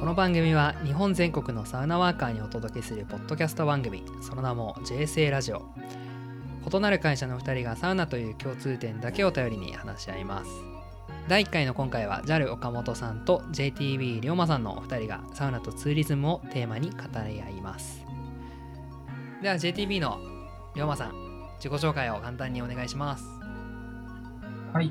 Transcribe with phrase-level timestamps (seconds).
[0.00, 4.02] この番組は日本全国のサウナワーカーにお届けするポッドキャスト番組。
[4.22, 5.60] その名も JSA ラジオ
[6.72, 10.50] 異なる会社の2人がサウナという共通点だけを頼りに話し合います。
[11.28, 16.96] 第1回の今回は JAL 岡本さんと JTB 龍馬さんのお二人がサウナとツーリズムをテーマに語
[17.28, 18.02] り合います。
[19.42, 20.18] では JTB の
[20.74, 21.12] 龍馬さん
[21.58, 23.26] 自己紹介を簡単にお願いします。
[24.72, 24.90] はい、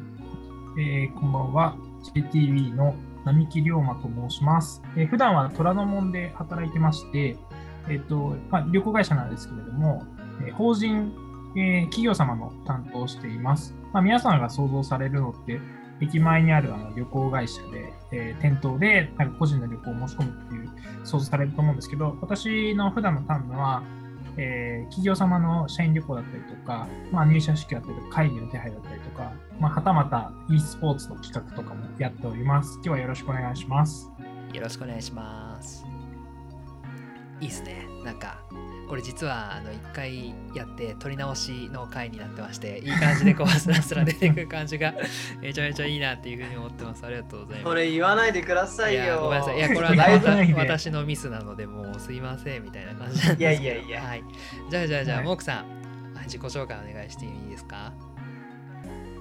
[0.78, 1.76] えーこんばんは。
[2.14, 2.94] JTB の
[3.26, 7.38] 並木龍馬と申します、えー普段は虎ノ門で働いてまして、
[7.90, 10.04] えっとまあ、旅行会社なんですけれども、
[10.46, 11.14] えー法人、
[11.56, 15.60] えー企業様の担当をしています、まあ、皆さんが想像されるのって
[16.02, 20.70] 駅前にあるあの旅行会社で、えー店頭でなんか個人の旅行を申し込むっていう
[21.04, 23.84] 想像されると思うんですけど私の普段の担務は
[24.40, 32.74] えー企業様の社員旅行だったりとか、まあ、入社式だったりとか、会議の手配だったりとか、まあ、はたまた e スポーツの企画とかもやっております。
[32.76, 34.10] 今日はよろしくお願いします。
[34.54, 35.86] よろしくお願いします
[37.40, 38.44] いいっすねなんか
[38.90, 44.96] これ実はあの1回やって撮り直しの回になってましていい感じでこうスラスラ出てくる感じが
[45.42, 47.06] めちゃめちゃいいなっていうふうに思ってます。
[47.06, 47.64] ありがとうございます。
[47.70, 49.22] それ言わないでくださいよ。
[49.22, 49.58] ごめんなさい。
[49.58, 50.54] いやこれは言わないで。
[50.56, 53.40] 私のミスなのでもうすいませんみたいな感じなんですけど。
[53.42, 54.02] いやいやいや。
[54.02, 54.24] はい、
[54.72, 55.26] じゃあじゃあじゃあ、はい。
[55.28, 55.58] モークさん
[56.18, 57.94] あ自己紹介お願いしていいですか？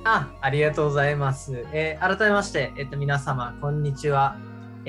[0.04, 1.66] あ、ありがとうございます。
[1.72, 4.38] えー改めまして、えっと、皆様、こんにちは。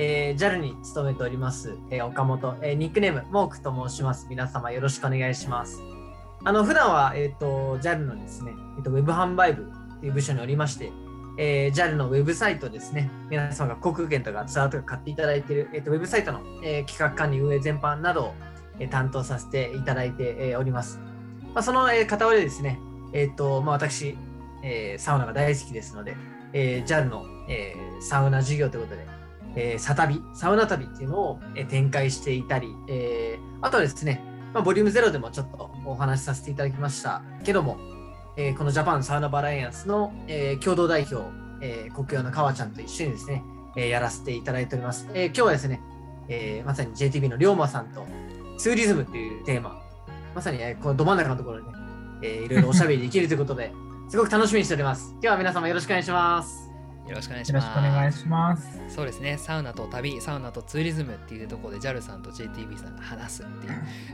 [0.02, 4.28] えー JAL に勤めております、えー岡本、えーニックネーム、モークと申します。
[4.30, 5.81] 皆様、よろしくお願いします。
[6.45, 10.94] あの、普段は、えっと、JAL のですね、えっと、ウェブ販売部という部署におりまして、
[11.38, 18.33] えー JAL のウェブサイトですね、皆様が航空券とかツアーとか買っていただいている、えっと、ウェブサイトの、えー企画管理運営全般などを、
[18.80, 21.00] えー担当させていただいて、えーおります。
[21.53, 22.80] まあ、その、えー片割れですね、
[23.11, 24.17] えっと、まあ、私、
[24.64, 26.16] えーサウナが大好きですので、
[26.53, 29.19] えー JAL の、えーサウナ事業ということで、
[29.55, 37.77] えーサ旅、サウナ旅っていうのを、え展開していたり、えーあとはですね、まあ、ボリュームゼロでもちょっとお話しさせていただきましたけども、
[38.38, 41.17] えーこのジャパンサウナバライアンスの、えー共同代表、
[41.61, 43.43] えー国用の川ちゃんと一緒にですね、
[43.76, 45.08] えーやらせていただいております。
[45.14, 45.82] えー今日はですね、
[46.27, 48.05] えーまさに JTB の龍馬さんと
[48.58, 49.82] ツーリズムっていうテーマ、
[50.36, 51.70] まさに、えこのど真ん中のところでね、
[52.21, 53.71] えいろいろおしゃべりできるということで、
[54.09, 55.11] すごく楽しみにしております。
[55.14, 56.69] 今日は皆様よろしくお願いします。
[57.09, 58.95] よろしくお願いしよろますしくお願いします。
[58.95, 63.73] そうですねサウナと旅サウナとツーリズムっていうところで JAL さんと JTB さんが話すっていう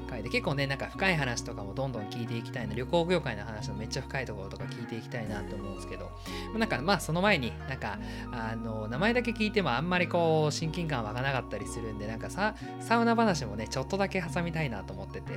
[0.09, 6.09] 回で結構ねなんか深い話とかもどんどん聞いていきたいな旅行業界の話のめっちゃ深いところとか聞いていきたいなと思うんですけど
[6.57, 8.00] なんかまあその前になんか
[8.31, 15.33] あの名前だけ聞いてもあんまりこう親近感湧かなかったりするんでなんかさサウナ話もねちょっとだけ挟みたいなと思ってて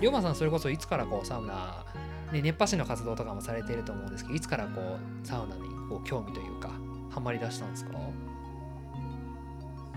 [0.00, 1.84] 龍馬さんそれこそいつからこうサウナ
[2.32, 6.70] ね、熱波師の活動とかもされていると思うんですけどいつからこうサウナにこう興味というか
[7.16, 7.98] ハマり出したんですか？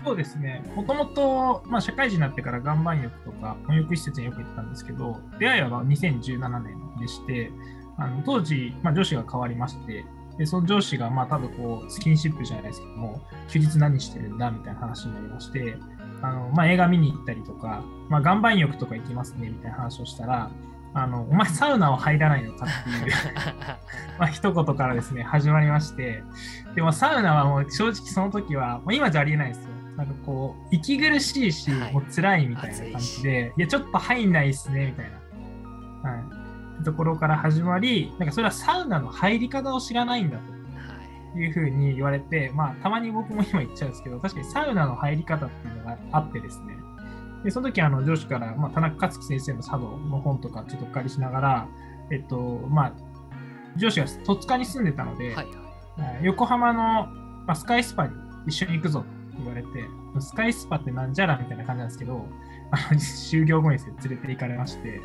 [0.02, 7.52] そうですね、もともと、ま、社会人になってから岩盤浴とか温浴施設によく行ったんですけど、出会いは2017年でして、
[7.98, 10.06] あの当時、まあ、上司が変わりまして、
[10.38, 15.76] でその上司がまあ多分こうスキンシップじゃないですけども、休日何してるんだみたいな話になりまして、
[16.22, 20.50] あのまあ、映画見に行ったりとか、まあ、岩盤浴とか行きますねみたいな話をしたら、
[20.92, 22.68] あのお前サウナは入らないのかっ
[23.02, 23.12] ていう
[24.18, 26.22] まあ一言からですね、始まりまして、
[26.74, 29.70] でもサウナはもう正直その時は、もう今じゃありえないですよ。
[29.96, 35.10] なんかこう、息苦しいし、はいもう辛いみたいな感じで、いや、ちょっと入んないっすね、みたい
[36.02, 36.10] な。
[36.10, 36.18] は
[36.80, 36.84] い。
[36.84, 40.38] ところから始まり、なんかそれはサウナの入り方を知らないんだ
[41.34, 46.74] というふうに言われて、まあ、たまに僕も今言っちゃうんですけど、確かにサウナの入り方っていうのがあってですね、
[47.44, 51.68] でその時あの上司から、まあ、田中克樹先生の茶道の本とかちょっとお借りしながら、
[52.10, 52.36] えっと、
[52.68, 52.92] まあ、
[53.76, 56.24] 上司が戸塚に住んでたので、はいはい。
[56.24, 57.06] 横浜の、
[57.46, 58.12] まあ、スカイスパに
[58.46, 59.06] 一緒に行くぞと
[59.38, 59.68] 言われて、
[60.20, 62.26] スカイスパってなんじゃらみたいな感じなんですけど、
[62.70, 65.00] あの就業後に連れて行かれまして、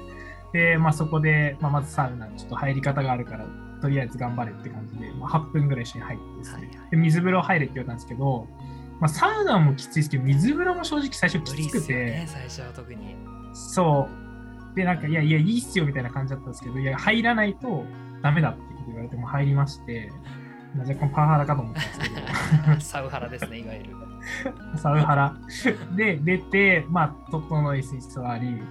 [0.54, 3.46] で、まあ、そこで、まあ、まずサウナ、ちょっと入り方があるから、
[3.82, 6.92] とりあえず頑張れって感じで、まあ、8分ぐらい一緒に入ってですね、はいはい。
[6.92, 8.48] で水風呂入れって言われたんですけど、
[9.00, 13.16] まあ、サウナもきついですけど、水風呂も正直最初きつくて、ね最初は特に
[13.54, 14.10] そ
[14.74, 14.76] う。
[14.76, 17.86] で、なんか、いやいや、いいっすよみたいな感じだったんですけど、いや、入らないと
[18.22, 20.12] ダメだって言われても入りまして、
[20.76, 22.10] まあ若干パワハラかと思ったんですけ
[22.72, 23.96] ど、 サウハラですねいわゆる
[24.78, 25.36] サウハラ。
[25.96, 28.62] で、出て、まあ、整い椅子に座り、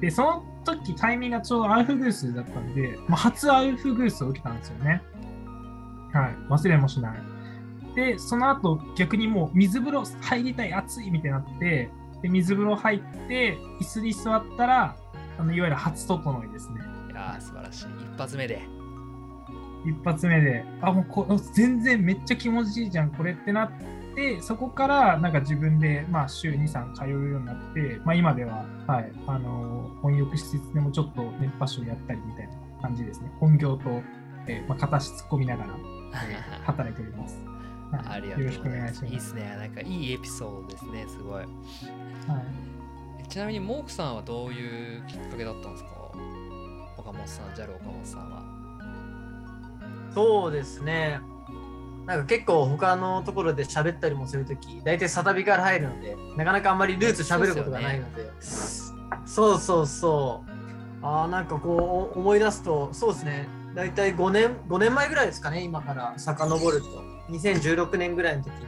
[0.00, 5.02] で、その時タイミングがちょうどアウフグースだったんで、まあ、初アウフグースを受けたんですよね。
[6.12, 7.31] はい、忘れもしない。
[7.94, 11.90] で、その後、逆にもう水風呂入りたい、暑いみたいになって、
[12.22, 14.96] で水風呂入って、椅子に座ったら、
[15.38, 16.80] あのいわゆる初整いですね。
[17.10, 17.86] いやー素晴らしい。
[17.86, 18.62] 一発目で。
[19.84, 23.70] 一発目で、あ、もうこ全然めっちゃ気持ちいいじゃん、これってなっ
[24.14, 32.52] でそこからなんか自分で、まあ、週23通うようになって、まあ、今では、はい、あの温浴施設でもちょっと熱波師をやったりみたいな
[32.82, 33.32] 感じですね。
[33.40, 34.02] 本業と、
[34.46, 35.70] えーまあ、片足突っ込みながら、
[36.28, 37.51] えー 働いております、はい
[37.92, 38.84] ありがとうよろしくおございま。
[38.84, 39.56] 願いしますすいいですね。
[39.58, 41.06] なんかいいエピソードですね。
[41.08, 41.42] すごい。
[41.42, 41.48] はい
[43.28, 45.90] ちなみにモークさんはどういうきっかけだったんですか？
[46.98, 48.42] 岡本さん、ジャル岡本さんは。
[50.14, 51.20] そうですね。
[52.04, 58.30] なんか結構他のところで喋ったりもするとき、大体サタビから入るので、なかなかあんまりルーツ喋ることがないので、
[59.24, 60.50] そうそうそう。
[61.06, 63.48] ああ、なんかこう思い出すと、そうですね。
[63.74, 67.11] 大体5年、5年前ぐらいですかね、今から遡ると。
[67.30, 68.66] 2016年ぐらいの時に。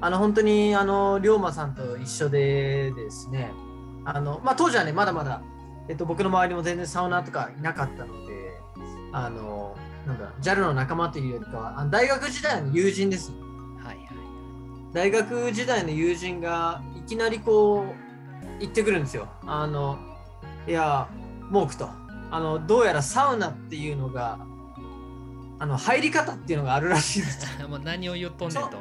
[0.00, 3.52] あの、本当に、あの、龍馬さんと一緒でですね、
[4.04, 5.42] あの、まあ当時はね、まだまだ、
[5.88, 8.60] えっと、僕の周りも全然サウナとかいなかったので、
[9.12, 9.76] あの、
[10.06, 13.32] なんだ JAL の仲間というよりかはあの大学時代の友人です
[13.82, 14.06] はいはい。
[14.92, 19.98] 大学時代の友人がいきなりこう言ってくるんですよあの
[20.68, 21.08] いや
[21.50, 21.88] モークと
[22.30, 24.46] あのどうやらサウナっていうのが
[25.64, 28.76] あの入り方っていうのがあるらしいです もう何を言っとんねんと。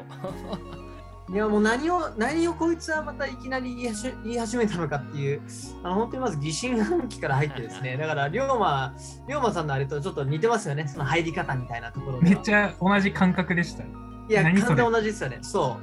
[1.30, 5.42] いやもう何を何をこいつはまたいきなり言いはし言い始めたのかっていう。
[5.82, 7.96] あの本当にまず疑心暗鬼から入ってですね。
[7.96, 8.94] だから龍馬
[9.30, 10.86] 龍馬さんのあれとちょっと似てますよね。
[10.86, 13.84] その入り方みたいなところめっちゃ同じ感覚でした。
[13.84, 13.88] い
[14.28, 15.40] や、完全同じですよね。
[15.42, 15.78] そ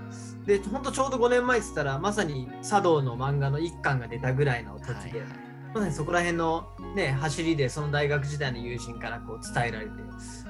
[0.44, 0.46] う。
[0.46, 9.92] で、ほんとちょうど5年前って言ったら、まさに茶道の漫画の一巻が出たぐらいの時で、はいはいまさにそこら辺のね、走りで、その大学時代の友人からこう伝えられて、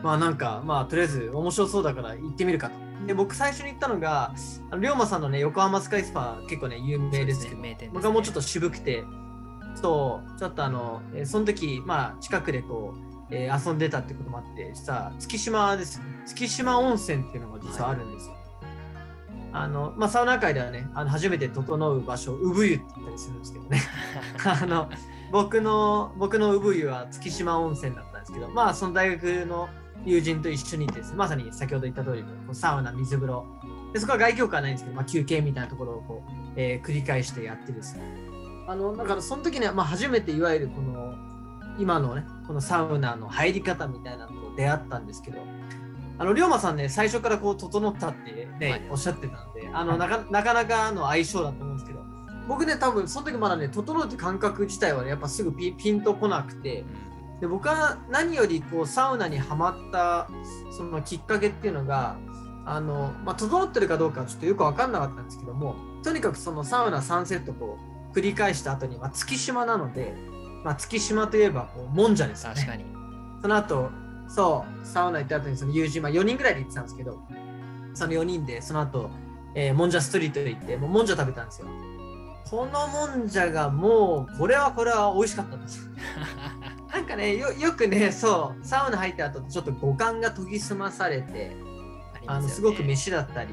[0.02, 3.06] まあなんか、まあとりあえず面白そうだから行ってみるかと。
[3.06, 4.34] で、僕最初に行ったのが、
[4.70, 9.04] あの龍馬さんのね、横浜スカイスパー結構ね、有名ですけど、ねね僕はもうちょっと渋くて、
[9.74, 12.94] そう、ちょっとあの、えーその時、まあ近くでこ
[13.30, 16.04] う、えー遊んでたってこともあって、実は月島ですね。
[16.26, 18.36] 月島温泉っていうのが実はあるんですよ。
[19.52, 23.82] あの、まあ、サウナ界ではね、あの初めて整う場所、産湯って言ったりするんですけどね。
[24.62, 24.88] あの、
[25.32, 29.68] 僕の、僕の産湯は月島温泉だったんですけど、まあ、その大学の
[30.04, 33.44] 友人と一緒にですね、まさに先ほど言った通り、こうサウナ、水風呂。
[33.92, 38.02] で、そこは外気浴はないんですけど、まあ、休憩みたいなところをこう、えー繰り返してやってですね。
[38.66, 41.14] あの、だからその時には、まあ、初めていわゆるこの、
[41.78, 45.38] 今のね、このサウナの入り方みたいなのと出会ったんですけど、
[46.20, 52.04] あの龍馬さんね、最初からこう整ったってね、はいおっしゃってたんで、あのなかなかなかの相性だと思うんですけど、
[52.46, 56.84] 僕ね、多分その時まだね、整うって感覚自体は、ね、やっぱすぐピピンとこなくて、
[57.40, 60.28] で僕は何よりこうサウナにはまった
[60.76, 62.18] そのきっかけっていうのが、
[62.66, 65.74] あのまあ、整ってるかどうかはちょっとよく分かんなかったんですけども、
[66.04, 67.78] とにかくそのサウナ3セットこ
[68.12, 70.14] う繰り返した後に、まあ、月島なので、
[70.64, 72.56] まあ、月島といえばこうもんじゃですよね。
[72.56, 72.84] 確かに。
[73.40, 73.90] その後、
[74.30, 77.20] そう、サウナ行った後にその友人、まあ4人ぐらいで行ってたんですけど、
[77.94, 79.10] その4人でその後、
[79.54, 81.66] えーもんじゃストリートへ行って、もうもんじゃ食べたんですよ。
[82.48, 85.90] このもんじゃがもう、これはこれは美味しかったです。
[86.92, 91.56] なんかねよ、よくね、そう、サウナ入った後ちょっと五感が研ぎ澄まされて、
[92.26, 93.52] あのすごく飯だったり、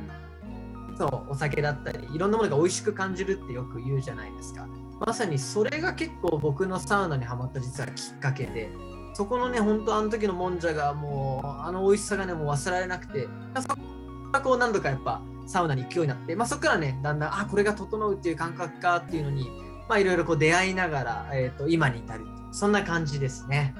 [0.97, 4.67] そう、お酒だったり、いろんなものが美味しく感じるってよく言うじゃないですか。
[5.05, 8.71] まさにそれが結構僕のサウナにはまった実はきっかけで、
[9.17, 13.27] そこのね、本当あの時のもんじゃがもう、あの美味しさがね、もう忘れられなくて、
[13.59, 13.81] そこか
[14.33, 19.49] らこう何度かやっぱサウナに行くようになって、まあそこからね、だんだん、あ、これが整うっていう感覚かっていうのに、
[19.89, 22.27] まあいろいろこう出会いながら、えっ、と、今に至る。
[22.51, 23.73] そんな感じですね。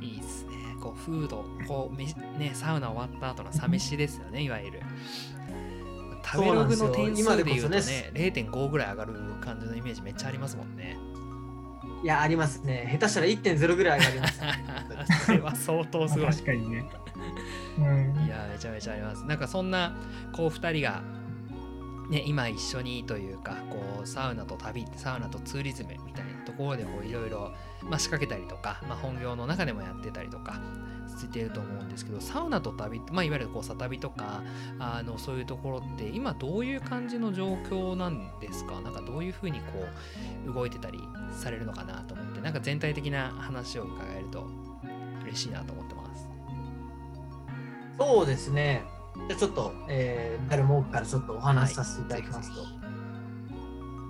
[0.00, 0.76] いいですね。
[0.80, 2.06] こう、フード、こう、め
[2.36, 4.80] ね、サウナ終わった後のサ飯ですよね、いわゆる。
[6.24, 7.78] 食べログの点数で言うとね、
[8.12, 10.98] 0.5ぐらい上がる感じのイメージめっちゃありますもんね。
[12.02, 12.88] いや、ありますね。
[12.92, 14.40] 下手したら1.0ぐらい上がります、
[15.26, 16.30] それは相当すごい。
[16.30, 16.84] 確かにね。
[17.78, 19.24] うんいやめちゃめちゃあります。
[19.24, 19.94] なんかそんな
[20.32, 21.02] こう2人が、
[22.10, 27.52] ね、今一緒にというかこうサウナと旅サウナとツーリズムみたいなところでこういろいろ
[27.96, 30.60] 仕掛けたりとか、まあ、本業の中でもやってたりとか
[31.16, 34.42] してると思うんですけどサウナと旅、まあ、いわゆるこうサ旅とか
[34.80, 38.80] あのそういうところって今どういう感じの状況なんですか？
[38.80, 39.66] なんかどういうふうにこ
[40.48, 40.98] う動いてたり
[41.30, 44.48] されるのかなと思ってなんか全体的な話を伺えると
[45.22, 46.28] 嬉しいなと思ってます。
[47.98, 48.82] そうですね。
[49.28, 52.60] じゃあちょっと、えー、ダルモークからちょっとお話しさせていただきますと。
[52.60, 52.80] はい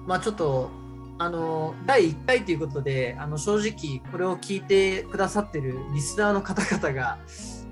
[0.07, 0.71] まあちょっと、
[1.19, 7.19] あの、第1回ということで、あの、正直、これを聞いてくださってるリスナーの方々が、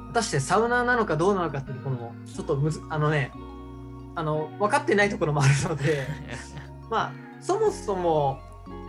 [0.09, 3.33] 果たしてサウナーなのかどうなのかっていう、この、ちょっとむず、あのね、
[4.15, 6.07] あの、分かってないところもあるので、
[6.91, 8.39] まあ、そもそも、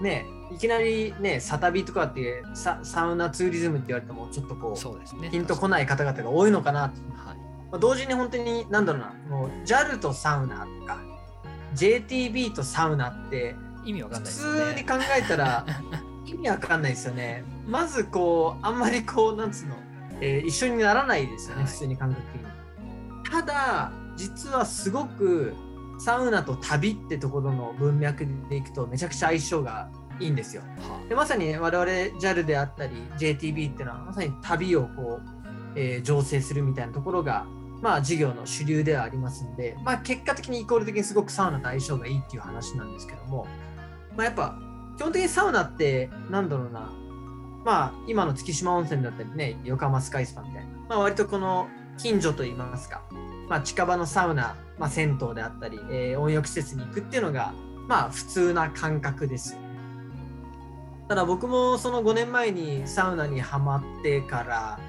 [0.01, 5.29] ね、いきなりね、サタビとかってサウナツーリズムって言われても、ちょっとこう、そうですね。
[5.29, 7.49] ピンとこない方々が多いのかなとはい。
[7.72, 11.00] まあ同時に本当に何だろうなもう JAL とサウナとか
[11.76, 15.66] JTB とサウナって意味わかん普ないね通に考えたら
[16.26, 17.44] 意味わかんないですよね。
[17.68, 19.76] まずこうあんまりこうなんつうの、
[20.22, 22.48] えー一緒にならないですよね、はい普通に感覚的に。
[23.32, 25.56] ただ実はすごく
[26.00, 30.62] サウナと旅ってところの文脈でいくとめちゃくちゃ相性がいいんですよ。
[30.78, 35.30] はでまさにね我々 JAL であったり JTB っていうのはまさに旅をこう、
[35.76, 37.46] えー醸成するみたいなところが
[37.82, 43.48] まあ事業の主流ではありますんで、まあ、結果的にイコール的にすごくサウナと相性がいいっていう話なんですけども、
[44.16, 44.58] まあ、やっぱ
[44.98, 46.94] 基本的にサウナってなんだろうな
[47.64, 51.68] まあ今の月島温泉だったりね横浜スカイスパみたいな、まあ、割とこの
[51.98, 53.02] 近所といいますか、
[53.48, 57.54] まあ、近場のサウナ、まあ、銭湯であったり、えー温浴施設に行くっていうのが
[57.88, 59.60] まあ普通な感覚ですよ
[61.10, 64.80] ただ僕もその5年前にサウナにはまってから、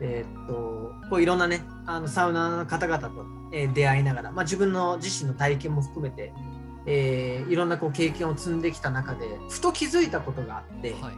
[0.00, 6.32] えーっとこういろんなねあのサウナーの方々と、えー出会いながら、まあ、自分の自身の体験も含めて、
[6.86, 11.14] えーいろんなこう経験を積んできた中でふと気づいたことがあって、はいはい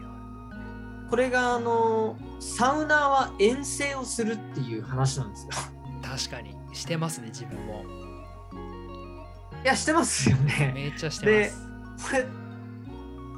[1.11, 5.51] これがあのサウナーは遠征をするっていう話なんですよ。
[6.05, 7.85] 確かにしてますね自分も
[9.65, 10.71] いやしてますよね。
[10.73, 12.23] めっちゃしてでますこれ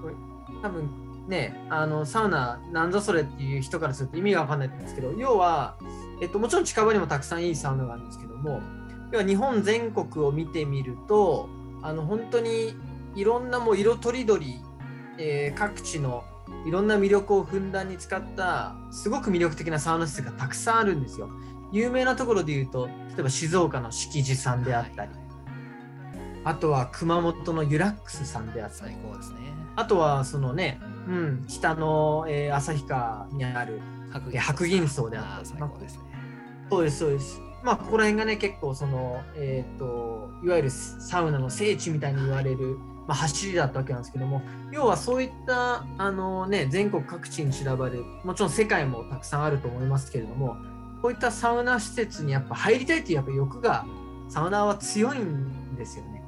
[0.02, 0.14] これ
[0.60, 5.76] 多分ねあのサウナなんだそれっていう人からすると意味が分かんないんですけど要は、
[6.20, 8.60] えっと、もちろん近場にもたくさんいいサウナがあるんですけども
[9.12, 11.48] 要は日本全国を見てみると
[11.82, 12.74] あの本当に
[13.14, 14.60] いろんなもう色とりどり、
[15.18, 16.24] えー各地の
[16.66, 21.28] いろんな魅力をふんだんに使ったすごく魅力的なサウナ施設がたくさんあるんですよ。
[21.72, 25.22] 有名なところで言うと例えば静岡の敷地さんであったり、はい
[26.44, 29.38] あとは熊本のユラックスさんであったり最高ですね
[29.76, 33.80] あとはそのね、うん、北の、えー旭川にある
[34.38, 35.10] 白銀荘。
[35.10, 35.68] であったりね。
[36.70, 37.40] そうですそうです。
[37.62, 44.42] まあここら辺がね結構そのえっ、といわゆるサウナの聖地みたいに言われる、まあ、走りだったわけなんですけども
[44.72, 50.56] 要はそういったあのね全国各地に散らばるもちろん世界もたくさんあると思いますけれども
[51.02, 53.86] こういったサウナ施設にやっぱ入りたいっていうやっぱ欲が
[54.28, 56.22] サウナーは強いんですよね。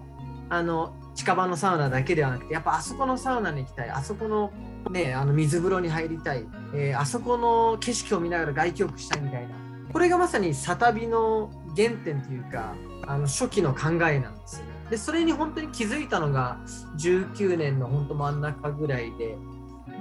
[0.51, 3.91] あの近場のサウナだけではなくてやっぱあそこのサウナに行きたい。
[3.91, 4.53] あそこの,、
[4.91, 9.55] ね、あの水風呂に入りたい、えーあそこの景色を見ながら外気浴したいみたいな。
[9.93, 12.75] これがまさにサタビの原点というか
[13.07, 14.73] あの初期の考えなんですよね。
[14.91, 16.59] でそれに本当に気づいたのが
[16.99, 19.37] 19年の本当真ん中ぐらいで。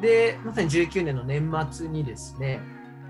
[0.01, 2.59] でまさに19年の年末にですね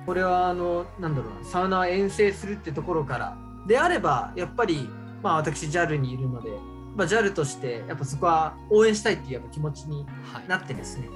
[0.05, 3.37] これはあのなんだろうなサウナを遠征するってところから。
[3.65, 4.89] であればやっぱり、
[5.21, 6.51] まあ、私 JAL にいるので、
[6.95, 10.47] まあ、JAL としてやっぱそこは応援したいっていうやっぱ気持ちにはい。
[10.47, 11.09] なってですね、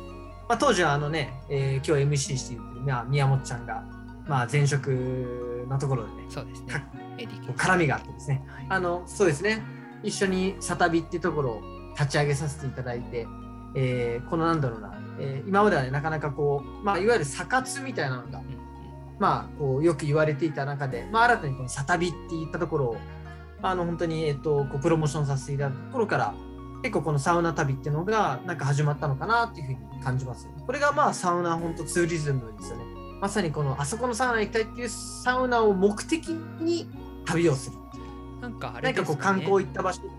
[0.50, 3.84] まあ、当時はあのね、えー今日 MC している、まあ、宮本ちゃんが、
[4.28, 6.86] まあ、前職のところでねそうですね。
[7.56, 8.44] 絡みがあってですね。
[8.48, 8.66] はい。
[8.70, 9.62] あのそうですね。
[10.04, 11.62] 一緒にサタビっていうところを
[11.94, 13.28] 立ち上げさせていただいて、
[13.76, 18.58] えーこのなんだろうな、えー今まではねなかなかこう、まあ、いわゆるサ活みたいなのがうんうん。
[19.20, 22.98] まあ、こうよく言われていた中で、まあ、新たにこのサタビっていったところを
[23.62, 26.34] あの本当に、えっと、こうプロモーションさせていただいたところから
[26.84, 30.48] 結構このサウナ旅っていうのがなんか始まったのかなっていうふうに感じます。
[30.66, 32.86] これがまあサウナ本当ツーリズムですよね。
[33.20, 36.88] まさにこのあそこのサウナに行きたいっていうサウナを目的に
[37.26, 37.78] 旅をする。
[38.42, 40.16] なんかあれ何かこう観光行った場所ではい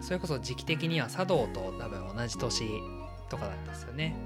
[0.00, 2.82] それこそ時期的には茶道と多分同じ年
[3.28, 4.16] とかだったですよね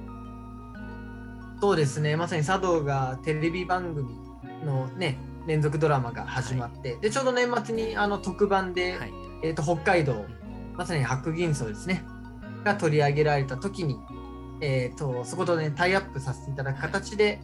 [1.61, 4.09] そうですねまさに茶道がテレビ番組
[4.65, 9.13] のね連続ドラマが始まって、でちょうど年末にあの特番で、はい。
[9.43, 10.27] えー、と北海道
[10.75, 12.05] まさに白銀荘ですね。
[12.65, 13.99] が取り上げられた時に、
[14.61, 17.41] えー、とそことねタイアップさせていただく形で、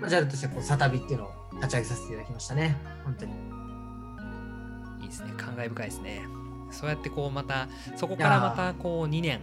[0.00, 2.76] まあ、JAL としてこうサタビっていうのを立ち上げさせていただきましたね。
[3.04, 3.32] 本当に。
[5.02, 5.32] いいですね。
[5.36, 6.22] 感慨深いですね。
[6.70, 9.40] そうやってこうまたそこからまたこう2年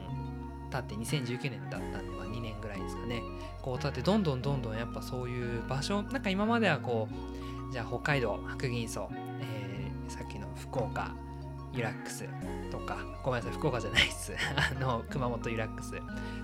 [0.72, 3.22] 経って2019年だったんで、まあ、2年ぐらいですかね。
[3.62, 7.38] こう経ってどんどんどんどんやっぱそういう場所なんか今まではこう
[7.72, 9.10] じゃあ北海道白銀荘、
[9.42, 11.12] えーさっきの福岡
[11.74, 12.24] ユラックス
[12.72, 14.34] とかごめんなさい福岡じゃないです。
[14.56, 15.94] あの熊本ユラックス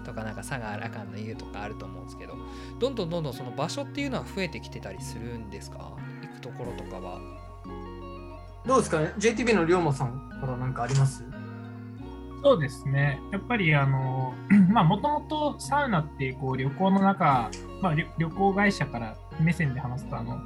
[0.03, 2.35] とかなんか佐賀ラカンの湯とかあると思うんですけど
[2.79, 5.91] どんどんどんどんその場所っていうのは増えてきてたりするんですか？
[6.21, 7.19] 行くところとかは。
[8.65, 11.23] どうですかね？JTB の龍馬さんから何かあります？
[12.43, 13.21] そうですね。
[13.31, 14.33] やっぱりあの、
[14.69, 17.49] まあもともとサウナってこう旅行の中、
[17.81, 20.37] まあ旅旅行会社から目線で話すとあの、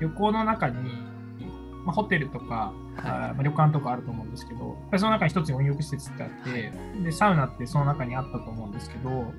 [0.00, 0.74] 旅行の中に、
[1.84, 3.44] まあ、ホテルとか、はい。
[3.44, 9.32] 旅館とかあると思うんですけど、その中に一つに温浴施設ってあって、で、サウナってその中にあったと思うんですけど、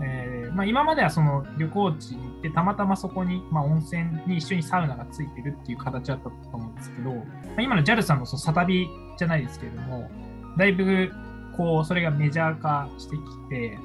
[0.00, 7.22] えーまあ、今まではその旅行地に行ってたまたまそこに、まあ、温泉に一緒にサウナがついてるっていう形だったと思うんですけど、ま
[7.58, 10.10] あ、今の JAL さんのそのサタビじゃないですけれども
[10.58, 11.12] だいぶ
[11.56, 13.78] こうそれがメジャー化してきて、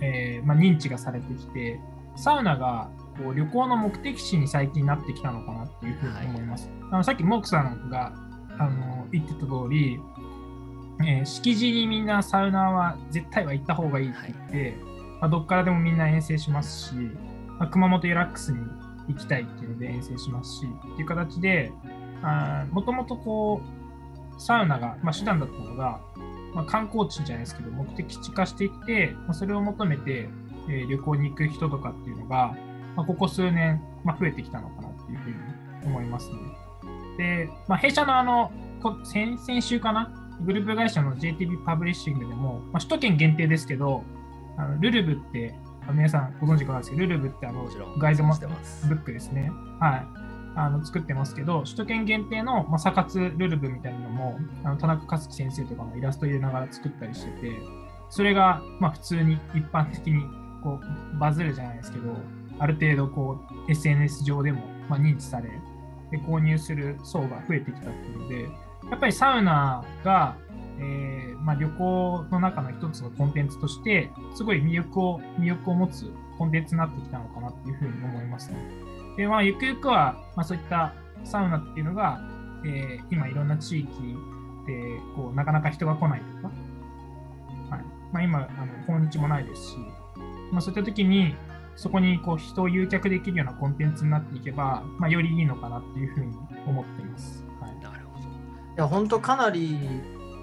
[0.00, 1.80] えーまあ、認知がされてきて
[2.16, 6.70] サウナがこう旅行の目的地に最近なってきたのかなっていうふうに思います。
[6.90, 8.12] あのさっきモークさんが
[8.58, 10.00] あの言ってた通り、
[11.00, 14.76] えー敷地にみんなサウナは絶対は行った方がいいって言って、
[15.20, 16.94] まあ、どっからでもみんな遠征しますし、
[17.58, 18.58] まあ、熊本ユラックスに
[19.08, 21.72] 行きたいっていうので遠征しますしっていう形で
[22.70, 23.60] もともとこ
[24.36, 26.00] うサウナが、まあ、手段だったのが、
[26.54, 30.28] まあ、観光地じゃないですけど目的地化していって、まあ、それを求めて、
[30.68, 32.56] えー旅行に行く人とかっていうのが、
[32.96, 35.36] まあ、ここ数年、まあ、増えてきたのかなっていうふうに
[35.86, 36.36] 思いますね。
[37.18, 40.12] で、まあ、弊社のあのこ先々週かな？
[40.42, 44.02] グループ会社の JTB パブリッシングでも、まあ、首都圏限定ですけど、
[44.56, 45.54] あのルルブって、
[45.86, 47.66] あ皆さんご存知かないですけど、ルルブってあの
[47.98, 49.50] ガイドもしてますブックですね。
[49.80, 50.06] はい。
[50.56, 57.52] あの作ってますけど、首都圏限定の、まあ、サカツルルブみたいなのも、あの田中克樹先生とかのイラスト入れながら作ったりしてて、
[58.08, 60.22] それが、まあ、普通に一般的に
[60.62, 60.80] こ
[61.14, 62.16] うバズるじゃないですけど、
[62.58, 65.48] ある程度こう SNS 上でも、まあ、認知され、
[66.10, 68.42] で購入する層が増えてきたっていうので、
[68.90, 70.36] やっぱりサウナが、
[70.78, 78.56] えーまあ、旅行の中の一つのコンテンツとして、すごい魅力を魅力を持つコンテンツになってきたのかなっていうふうに思いますね。
[79.16, 80.94] で、まあ、ゆくゆくは、まあ、そういった
[81.24, 82.20] サウナっていうのが、
[82.64, 83.90] えー今いろんな地域
[84.66, 86.54] でこうなかなか人が来ないとか、
[87.70, 89.76] はいまあ、今あの訪日もないですし、
[90.50, 91.34] まあ、そういった時に
[91.76, 97.44] そこにこう人を誘客できるようなコンテンツになっていけば、まあ、よりいいのかなっていうふうに思っています。
[97.60, 97.78] はい。
[97.80, 98.28] なるほど。
[98.28, 98.30] い
[98.76, 99.78] や本当かなり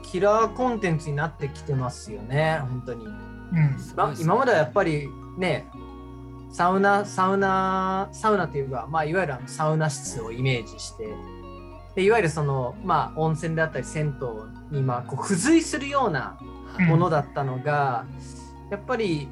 [0.04, 2.60] キラーコンテンツになってきてますよね。
[2.62, 3.14] 本当に、うん。
[3.96, 5.08] ま今まではやっぱり
[5.38, 5.68] ね
[6.52, 11.08] サウナサウナサウナというか、まあ、いわゆるあのサウナ室をイメージして
[11.96, 14.18] でいわゆるその、まあ、温泉であったり銭
[14.72, 16.38] 湯に、まあ、こう付随するような
[16.74, 18.06] はいものだったのが、
[18.70, 19.28] やっぱり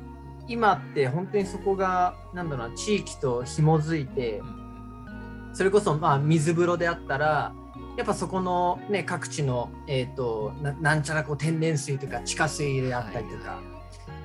[0.49, 5.51] 今って本当にそこがなんだろうな地域と紐づいてうん。
[5.53, 7.53] それこそまあ水風呂であったら
[7.97, 13.79] やっぱそこの、ね、各地の、えー、とななんちゃらこう天然水とか地下水であったりとか、はい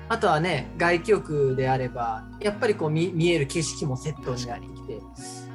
[0.07, 5.01] あとはね外気浴であればやっぱりこう見見える景色もセットになってきて。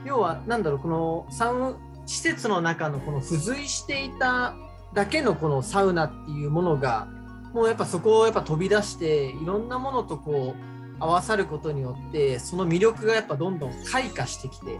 [0.05, 4.57] 要はなんだろうこのサウ施設の中のこの付随していた
[4.95, 7.09] だけのこのサウナっていうものが
[7.53, 14.79] もうやっぱそこをやっぱ飛び出していろんなものとこう合わさることによってその魅力がやっぱどんどん開花してきて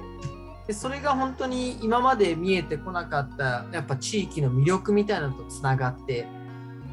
[0.67, 6.29] でそれが本当に今まで見えてこなかったやっぱ地域の魅力みたいなのとつながって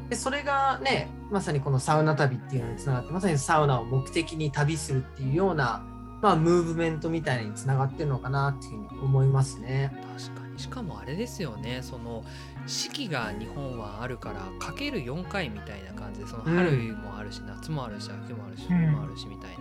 [0.08, 5.84] でそれがねまさにこのサウナ旅っていうのにつながってまさにサウナを目的に旅するっていうような、
[6.22, 9.92] まあ、ムーブメントみたいにつながってるのかなっていうふうに思いますね。
[10.16, 12.24] 確かにしかもあれですよねその
[12.68, 16.56] 四季が日本はあるからかける4回みたいな感じでそのうん。
[16.56, 19.58] 春もあるし、夏もあるし秋もあるし冬もあるしみたいな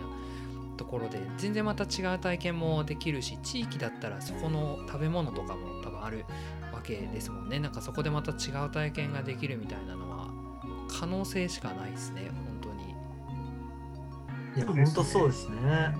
[0.77, 6.25] ところで全然また違う体験もできるし地域だったらそこの食べ物とかも多分ある
[6.73, 7.59] わけですもんね。
[7.59, 10.27] なんかそこでまた違う体験ができるみたいなのは
[10.99, 12.29] 可能性しかないですね
[12.61, 12.95] 本当に。
[14.55, 15.95] いや本当そうですね。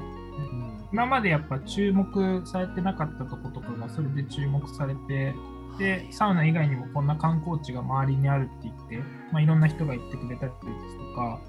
[0.94, 5.36] 今までやっぱ注目されてなかったとことかがそれで注目されて
[5.78, 8.98] でサウナ以外にもこんな観光地が周りにあるって言って、
[9.32, 10.58] まあ、いろんな人が行ってくれたりで
[10.90, 11.40] すとか、は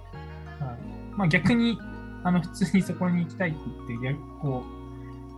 [0.77, 1.79] いまあ、逆に
[2.25, 4.65] あの普通にそこに行きたいって言って逆こ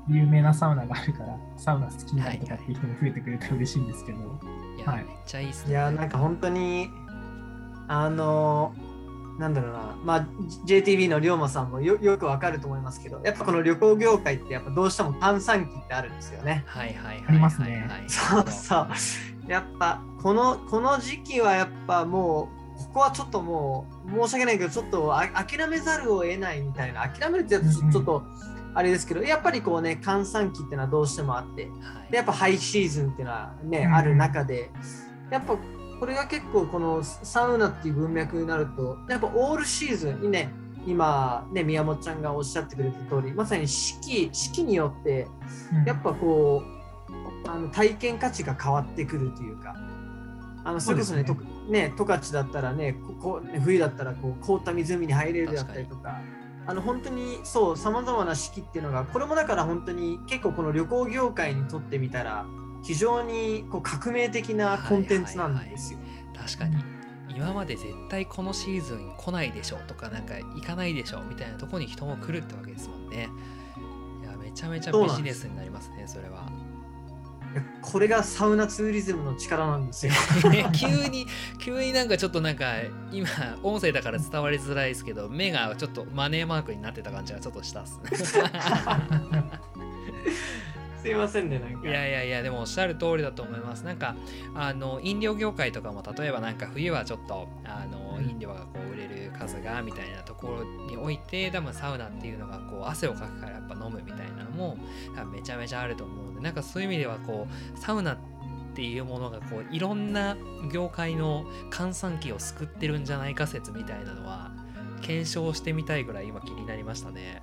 [0.09, 4.19] う有名なサウナがあるからサウナ好きになるとかっていう人も増えてくれたら嬉しいんですけど、
[4.77, 5.71] いや、はいめっちゃいいですね。
[5.71, 6.91] いやなんか本当に
[7.87, 8.75] あの
[9.41, 9.97] なんだろうな。
[10.05, 10.27] まあ
[10.67, 16.63] JTB の龍馬さんもよよくわかると思いますけどやっぱこの旅行業界ってやっぱどうしても炭酸期ってあるんですよね。
[16.67, 17.87] はいはいはいはい、ありますね。
[17.89, 18.89] はいそうそう。
[19.49, 27.09] やっぱこのこの時期はやっぱもうここはちょっともう申し訳ないけどちょっとあ諦めざるを得ないみたいな。
[27.09, 28.23] 諦めるってやつちょちょっと
[28.75, 31.63] あれですけどやっぱりこうね閑散期っていうのはどうしてもあって。
[31.63, 32.11] はい。
[32.11, 33.95] でやっぱハイシーズンっていうのはね、うん。
[33.95, 34.71] ある中で
[35.31, 35.57] やっぱ
[36.01, 40.51] これが結構このサウナっていう文脈になるとやっぱオールシーズンにね
[40.87, 45.29] 今ね宮本ちゃんがおっしゃってくれた通りまさに四季四季によって
[45.73, 45.85] うん。
[45.85, 46.65] やっぱこ
[47.47, 49.77] うあの体験価値が変わってくるというか
[50.65, 51.25] あのそれこそね
[51.69, 56.21] ね十勝だったらねここね冬だったらこう凍った湖に入れるだったりとか
[56.67, 62.47] あの本当にそうさまざまな四季っていうのがこれもだから本当に結構この旅行業界にとってみたら
[62.83, 65.99] 非常にこう革命的なコンテンツなんですよ。
[66.35, 66.77] 確かに。
[67.35, 73.29] 今まで絶対このシーズン来ないでしょとかなんか行かないでしょみたいなとこに人も来るってわけですもんね。
[74.23, 76.51] いやめちゃめちゃビジネスになりますねそれは。
[77.83, 80.13] これがサウナツーリズムの力なんですよ。
[80.73, 81.27] 急に
[81.59, 82.75] 急になんかちょっとなんか
[83.11, 83.29] 今
[83.63, 87.99] 音声だから伝わりづらいですけど目がちょっとマネーマークになってた感じがちょっとしたっす。
[87.99, 88.11] ね
[91.03, 91.89] すいませんね、なんか。
[91.89, 93.85] いやいやいやでもおっしゃる通りだと思います。
[93.85, 94.15] なんか
[94.55, 98.31] あの飲料業界とかも例えばなんか冬はちょっとあのうん。
[98.31, 104.77] 飲料がこう売れる数がみたいなところにおいて多分サウナっていうのがこう汗をかくからやっぱ飲むみたいなのも
[105.33, 108.19] めちゃめちゃあると思うのでなんかそういう意味ではこうサウナっ
[108.75, 110.37] ていうものがこういろんな
[110.73, 114.53] 業界の閑散期を救ってるんじゃないか説みたいなのは
[115.03, 117.41] 検証してみたいぐらい今気になりましたね。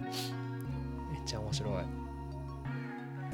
[1.11, 2.06] めっちゃ面白い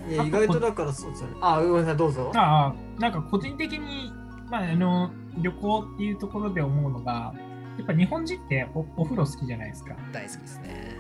[0.10, 1.38] いや意外とだからそうですよね。
[1.42, 2.32] あ、ごめんなさい、どうぞ。
[2.36, 4.12] ああ、なんか個人的に、
[4.50, 7.34] まあ、あの旅行っていうところで思うのが、
[7.78, 9.96] やっぱ日本人っておお風呂好きじゃないですか。
[10.12, 10.96] 大好きですね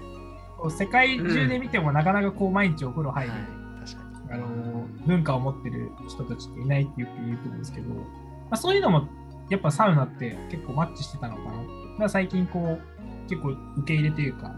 [0.70, 3.42] 世界中で見てもなかなかこう毎日お風呂入る、はい
[3.86, 8.04] 確かにあの文化を持ってる人たちっていないってよく言うと思うんですけど、ま
[8.52, 9.10] あ、そういうのも
[9.50, 11.50] やっぱサウナって結構マッチしてたのかな。
[11.52, 11.68] だか
[12.00, 14.56] ら最近こう結構受け入れというか、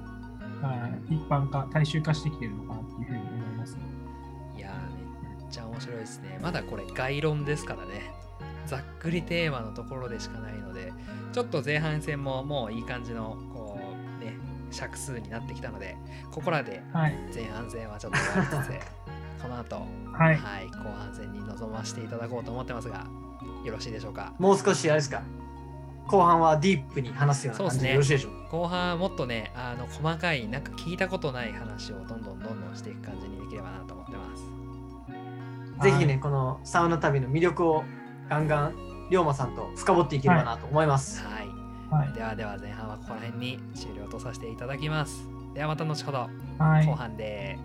[0.62, 3.35] あー一般化、大衆化してきてるのかなっていうふうに
[5.56, 6.39] ちゃ面白いですね。
[6.41, 8.12] まだこれ概論ですからね。
[8.65, 10.91] ざっくりテーマのところでしかないので、
[11.34, 13.80] ちょっと前半戦ももういい感じのこ
[14.20, 14.34] うね、
[14.72, 15.96] 尺数になってきたので、
[16.32, 17.15] ここらではい。
[17.34, 18.80] 前半戦はちょっと終わりつつ、
[19.44, 19.76] この後、
[20.12, 20.36] はい。
[20.36, 23.06] はい、後半戦に臨ませていただこうと思ってますが、
[23.63, 24.34] よろしいでしょうか？
[24.39, 25.22] もう少しあれですか？
[26.08, 28.50] 後半はディープに話すような感じでよろしいでしょうか？
[28.50, 34.44] 後半はもっとね、あの細かい、なんか聞いたことない話をどんどんどんどんしていく感じにできればなと思ってます。
[35.82, 37.84] ぜひね、このサウナ旅の魅力を
[38.30, 38.76] ガンガン
[39.12, 41.24] 龍馬さんと深掘っていければなと思います。
[41.24, 41.48] はい。
[41.92, 42.14] はい。
[42.14, 45.30] ではでは前半はここら辺に終了とさせていただきます。
[45.54, 46.96] ではまた後ほどはい後。
[46.96, 47.58] 半で